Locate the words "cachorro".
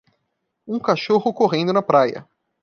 0.79-1.31